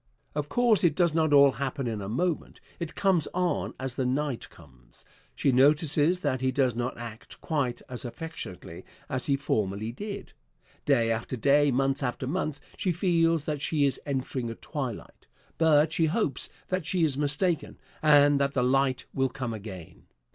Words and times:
Of 0.33 0.49
course, 0.49 0.83
it 0.83 0.95
does 0.95 1.13
not 1.13 1.31
all 1.31 1.51
happen 1.51 1.85
in 1.85 2.01
a 2.01 2.09
moment. 2.09 2.59
It 2.79 2.95
comes 2.95 3.27
on 3.35 3.75
as 3.79 3.93
the 3.97 4.03
night 4.03 4.49
comes. 4.49 5.05
She 5.35 5.51
notices 5.51 6.21
that 6.21 6.41
he 6.41 6.51
does 6.51 6.73
not 6.73 6.97
act 6.97 7.39
quite 7.39 7.83
as 7.87 8.03
affectionately 8.03 8.83
as 9.09 9.27
he 9.27 9.35
formerly 9.37 9.91
did. 9.91 10.33
Day 10.87 11.11
after 11.11 11.37
day, 11.37 11.69
month 11.69 12.01
after 12.01 12.25
month, 12.25 12.59
she 12.77 12.91
feels 12.91 13.45
that 13.45 13.61
she 13.61 13.85
is 13.85 14.01
entering 14.03 14.49
a 14.49 14.55
twilight. 14.55 15.27
But 15.59 15.93
she 15.93 16.07
hopes 16.07 16.49
that 16.69 16.83
she 16.83 17.03
is 17.03 17.15
mistaken, 17.15 17.77
and 18.01 18.39
that 18.39 18.53
the 18.53 18.63
light 18.63 19.05
will 19.13 19.29
come 19.29 19.53
again. 19.53 20.07